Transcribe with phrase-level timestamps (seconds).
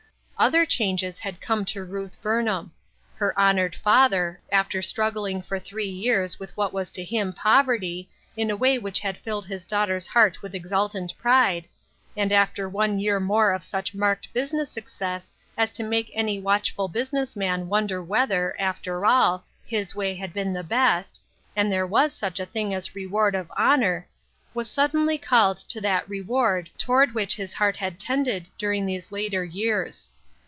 [0.41, 2.71] Other changes had come to Ruth Burnham.
[3.13, 8.49] Her honored father, after struggling for three years with what was to him poverty, in
[8.49, 11.67] a way which had filled his daughter's heart with exultant pride,
[12.17, 16.89] and after one year more of such marked business success as to make manv watchful
[16.89, 21.21] busi ness men wonder whether, after all, his way had been the best,
[21.55, 24.07] and there was such a thing as reward of honor,
[24.55, 29.11] was suddenly called to that" reward" toward which his heart had tended dur ing these
[29.11, 30.09] later years.